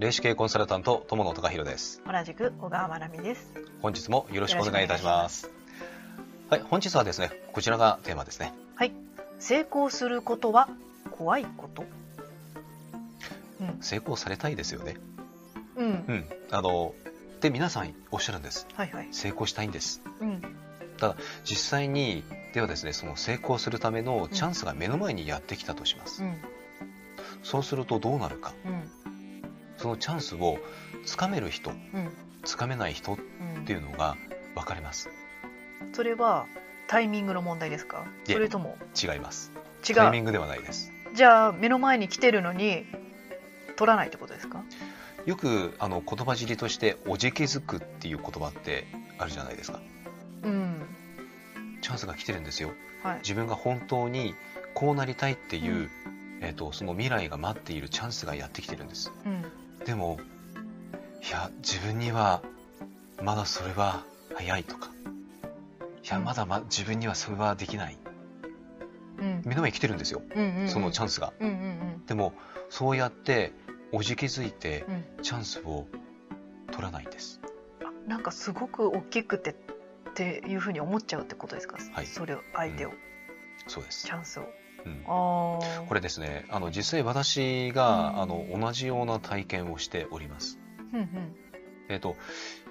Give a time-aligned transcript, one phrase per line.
[0.00, 2.00] 霊視系コンサルタント友野隆弘です。
[2.06, 3.52] 同じく小川まなみです。
[3.82, 5.50] 本日もよろしくお願いいたします。
[6.48, 8.54] はい本日はですねこちらがテーマですね。
[8.76, 8.92] はい。
[9.40, 10.70] 成功することは
[11.10, 11.84] 怖いこと？
[13.60, 13.76] うん。
[13.82, 14.96] 成功されたいですよね。
[15.76, 16.94] うん、うん、あの
[17.42, 18.66] で皆さんおっしゃるんです。
[18.72, 19.08] はいはい。
[19.12, 20.00] 成功したいんです。
[20.22, 20.40] うん。
[20.96, 22.24] ただ実際に
[22.54, 26.36] ではですねその成功するためのチャンスが目の前にやってきたとします、うん。
[27.42, 28.54] そうするとどうなるか。
[28.64, 28.90] うん
[29.80, 30.58] そのチャンスを
[31.04, 31.76] つかめる人うん。
[32.44, 33.16] つかめない人っ
[33.56, 34.16] うんていうのが
[34.54, 35.10] 分かれます。
[35.92, 36.46] それは
[36.86, 38.04] タイミングの問題ですか？
[38.24, 38.76] それとも？
[39.00, 39.52] 違います。
[39.88, 39.96] 違う。
[39.96, 40.92] タイミングではないです。
[41.14, 42.86] じゃあ目の前に来てるのに
[43.76, 44.62] 取らないってことですか？
[45.26, 48.86] よくあの言葉尻として「おじけづく」っていう言葉って
[49.18, 49.80] あるじゃないですか。
[50.42, 50.82] うん。
[51.82, 52.72] チャンスが来てるんですよ。
[53.02, 53.18] はい。
[53.18, 54.34] 自分が本当に
[54.74, 55.90] こうなりたいっていう、
[56.40, 59.12] えー、とその未来が待っているチャンスがやってきてるんです。
[59.26, 59.39] うん
[59.90, 60.20] でも
[61.20, 62.42] いや自分には
[63.20, 64.04] まだそれは
[64.36, 64.88] 早いとか。
[66.04, 66.24] いやうん。
[66.24, 67.98] まだ、ま、自分にはそれはできない。
[69.18, 69.42] うん。
[69.44, 70.22] 目の前に来てるんですよ。
[70.32, 70.68] うんうんうん。
[70.68, 71.32] そのチャンスが。
[71.40, 72.34] うんうんでも
[72.68, 73.52] そうやって
[73.90, 74.94] おじけづいてうん。
[74.94, 75.88] うんチャンスを
[76.70, 77.40] 取らないんです。
[77.82, 79.54] あなんかすごく大きくてっ
[80.14, 82.06] ていうふうに思っちゃうってことですか、はい。
[82.06, 82.92] それを相手を、
[83.66, 84.06] そうです。
[84.06, 84.44] チャンスを
[85.06, 85.58] こ
[85.94, 86.46] れですね。
[86.50, 88.20] あの実際私が、うん。
[88.22, 90.58] あの同じような体験をしております。
[91.88, 92.16] えっ、と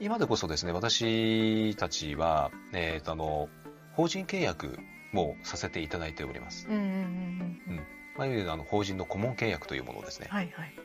[0.00, 3.48] 今でこそですね私たちは、えー、とあの
[3.92, 4.78] 法人契約
[5.12, 7.62] もさせていただいております、うんうんうん。
[7.68, 7.76] うん。
[8.16, 10.83] まあ、いわゆるあの法人の顧問契約というものですね、はいはい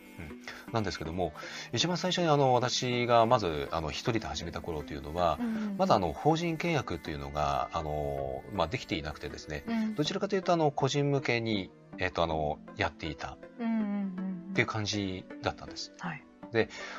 [0.71, 1.33] なんですけども
[1.73, 5.39] 一番最初にあの私がまずあの一人で始めた頃というのは、
[5.77, 9.63] まだあの法人契約というのがあの、まあ、できていなくてですね。
[9.67, 9.95] うん。
[9.95, 13.75] どちらかというとあの個人向けに、えっとあのやっていたうんうんう
[14.21, 15.93] んっていう感じだったんです。
[15.99, 16.23] はい。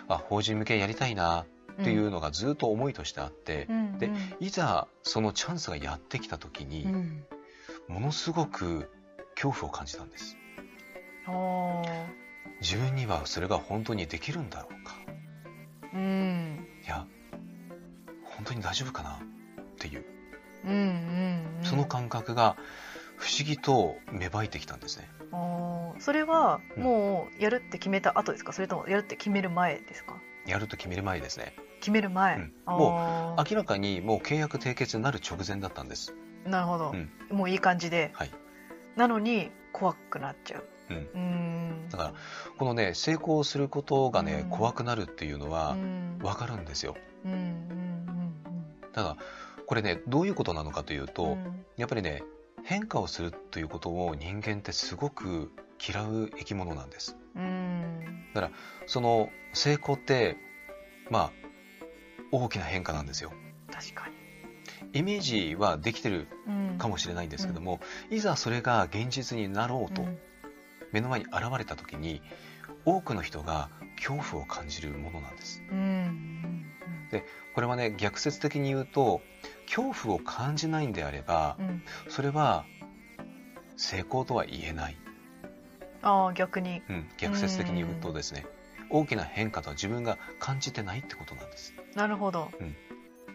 [0.08, 1.42] あ法人向けやりたいな
[1.80, 3.98] っていうのがずっと思いとしてあって、うん。
[3.98, 7.24] でいざそのチャンスがやってきた時に、うん。
[7.88, 8.90] ものすごく
[9.34, 10.36] 恐怖を感じたんです。
[12.60, 14.94] 自分にはそれが本当にできるんだろうか。
[15.94, 16.66] うん。
[16.84, 17.06] いや
[18.24, 19.14] 本当に大丈夫かな？
[19.14, 20.04] っていう。
[20.64, 20.78] うんうん
[21.58, 21.64] うん。
[21.64, 22.56] その感覚が
[23.16, 25.08] 不思議と芽生えてきたんですね。
[25.98, 26.82] それはうん。
[26.82, 28.52] もうやるって決めた後ですか？
[28.52, 30.20] それともやるって決める前ですか？
[30.46, 31.54] やると決める前ですね。
[31.80, 32.52] 決める前、うん。
[32.66, 36.14] も明らかにもう契約締結になる直前だったんです。
[36.44, 37.10] なるほど、うん。
[37.36, 38.10] もういい感じで。
[38.14, 38.30] はい。
[38.96, 40.64] なのに怖くなっちゃう
[41.90, 42.14] だから、
[42.58, 44.50] このね、成功することがね、うん。
[44.50, 46.18] 怖くなるっていうのはうん。
[46.22, 46.96] わかるんですよ。
[47.24, 47.90] うんうん
[48.92, 49.16] ただ、
[49.66, 51.08] これね、どういうことなのかといううん。
[51.08, 51.36] と、
[51.76, 52.22] やっぱりね、
[52.64, 57.16] 変化をするということを人間ってすごく嫌う生き物なんです。
[57.36, 57.42] うん。
[57.42, 57.46] う
[58.40, 58.50] ん
[58.86, 60.36] その成功って、
[61.10, 61.32] まあ、
[62.30, 63.32] 大きな変化なんですよ。
[63.72, 65.00] 確かに。
[65.00, 66.78] イメージはできてるうん。
[66.78, 67.80] かもしれないんですけども、
[68.10, 70.18] いざそれが現実になろうとうん
[70.92, 72.22] 目の前に現れた時に
[72.84, 75.62] 多くの人が恐怖を感じるものなんです。
[75.70, 75.78] うん。
[77.12, 77.22] うん。
[77.54, 79.20] これはね逆説的に言うと
[79.66, 81.66] 恐怖を感じないんであればうん。
[81.66, 82.64] うんそれは
[83.76, 84.96] 成功とは言えない、
[86.02, 86.82] ああ逆に。
[86.90, 88.44] うん、逆説的に言うとですね
[88.90, 91.74] 大きな変化とは自分が感じてないってことなんです。
[91.94, 92.76] なるほど、うん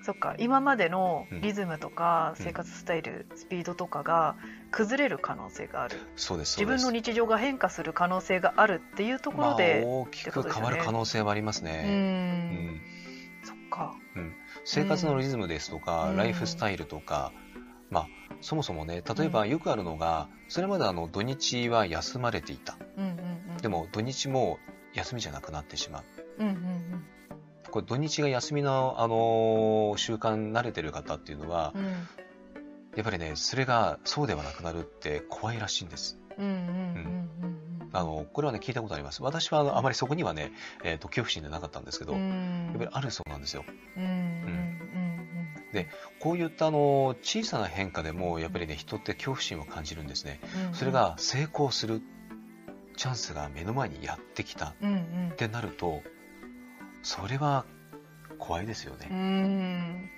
[0.05, 1.41] そっか今までのうん。
[1.41, 2.45] リズムとかうん。
[2.45, 4.35] 生活スタイル、スピードとかが
[4.69, 5.97] 崩れる可能性がある。
[6.15, 11.91] そうですそ自分の日常が変化する可能性があるっていうところで、まあ、大きく変わる可能性はありますうね、ん、う
[12.71, 12.81] ん。
[13.43, 13.95] そっか。
[14.63, 16.17] 生活のリズムですとか、うん。
[16.17, 17.33] ライフスタイルとか、
[17.89, 18.07] まあ、
[18.41, 22.77] そもそもね例えばよくあるのが、それまであの土日は休まれていた。
[22.95, 23.09] うんうん
[23.53, 23.57] うん。
[23.57, 24.59] でも土日も
[24.93, 26.03] 休みじゃなくなってしまう。
[26.39, 27.05] うんうん
[27.75, 31.85] これ土日が休みの、あのー習慣慣れてる方っていうのはうん。
[31.85, 31.93] うん
[32.95, 36.17] やっぱりねそれがそうではなくなるって怖いらしいんです。
[36.37, 36.59] うんうんうん
[37.43, 39.21] うんあのこれはね聞いたことあります。
[39.21, 40.53] 私はあのあまりそこにはね、
[40.85, 43.65] えー、と恐怖心でなかったんですけど、うやんっぱりあるそうなんですよ。
[43.97, 45.89] うんうんうんで
[46.21, 50.39] こういったあの小さな変化でもやっぱりね人って恐怖心を感じるんですね。
[50.69, 52.01] うんそれが成功する
[52.95, 56.01] チャンスが目の前にやってきたっうんうんてなると
[57.05, 57.65] それは
[58.39, 60.09] 怖いですようね、ん。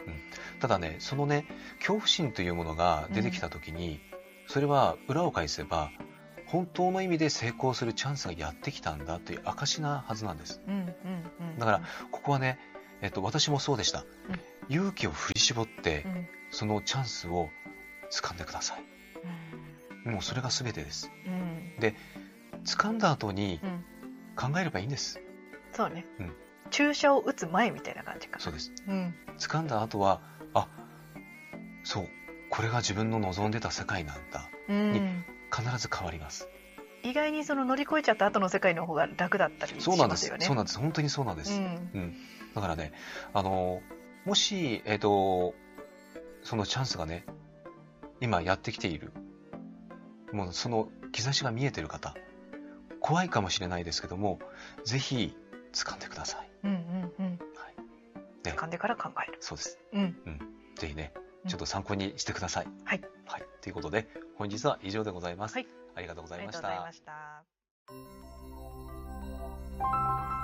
[0.61, 1.45] ただねそのね
[1.79, 3.99] 恐怖心というものが出てきた時に、
[4.47, 5.91] それは裏を返せば
[6.45, 10.61] 本当の意味で成功するチャンスがやってきたんだという証なはずなんです。
[10.65, 10.85] うんうん
[11.51, 11.59] うん。
[11.59, 12.57] だからここはね、
[13.01, 14.73] えっと、私もそうでした、うん。
[14.73, 16.27] 勇気を振り絞ってうん。
[16.51, 17.49] そのチャンスを
[18.11, 20.09] 掴んでください。
[20.09, 21.11] もうそれが全てです。
[21.25, 21.73] うん。
[22.63, 23.83] 掴んだ後にうん。
[24.37, 25.19] 考えればいいんです。
[25.73, 26.33] そうね、うん
[26.67, 28.71] 注射を打つ前みたいな感じかそうです。
[28.87, 29.15] うん。
[29.37, 30.21] 掴んだ後は
[30.53, 30.67] あ
[31.83, 32.09] そう
[32.49, 34.49] これが自分の望んでた世界なんだ。
[34.69, 35.25] うん。
[35.53, 36.47] 必ず変わります。
[37.03, 40.25] 意外にその乗り越えちゃった後の世界の方が楽だったりしそうなんです。
[40.25, 40.79] ますよねそうなんです。
[40.79, 41.89] 本当にそうなんです、うん。
[41.93, 42.15] うん、
[42.53, 42.91] だからね、
[43.33, 43.81] あの、
[44.25, 45.55] もし、えっ、と、
[46.43, 47.25] そのチャンスがね、
[48.19, 49.11] 今やってきている、
[50.33, 52.15] もうその兆しが見えてる方、
[52.99, 54.39] 怖いかもしれないですけども、
[54.83, 55.35] ぜひ
[55.73, 56.46] 掴んでください。
[56.63, 57.39] うんうんうん。
[57.55, 57.77] はい。
[58.43, 59.37] ね、掴んでから考える。
[59.39, 60.01] そうです、うん。
[60.25, 60.39] うん、
[60.75, 61.13] ぜひね
[61.47, 66.67] ちょっと参考にしてください、うん、はい、はい、ということで本日は以上でございます、はい、ありがとうございました。
[66.67, 67.45] ありがとうございま
[70.13, 70.36] した。